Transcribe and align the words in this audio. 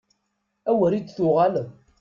Awer 0.71 0.91
i 0.93 0.99
d-tuɣaleḍ! 1.01 1.69